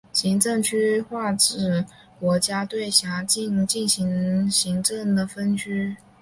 [0.11, 1.85] 行政区划指
[2.19, 4.09] 国家对辖境进行
[4.45, 5.95] 的行政分区。